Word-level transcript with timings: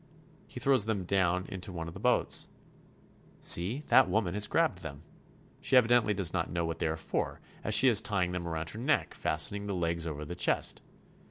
He 0.47 0.59
throws 0.59 0.85
them 0.85 1.03
down 1.05 1.45
into 1.45 1.71
one 1.71 1.87
of 1.87 1.93
the 1.93 1.99
boats. 1.99 2.47
See, 3.39 3.83
that 3.89 4.09
woman 4.09 4.33
has 4.33 4.47
grabbed 4.47 4.79
them. 4.81 5.03
She 5.61 5.77
evidently 5.77 6.15
does 6.15 6.33
not 6.33 6.49
know 6.49 6.65
what 6.65 6.79
they 6.79 6.87
are 6.87 6.97
for, 6.97 7.39
as 7.63 7.75
she 7.75 7.87
is 7.87 8.01
tying 8.01 8.31
them 8.31 8.47
around 8.47 8.71
her 8.71 8.79
neck, 8.79 9.13
fastening 9.13 9.67
the 9.67 9.75
legs 9.75 10.07
over 10.07 10.25
the 10.25 10.33
chest. 10.33 10.81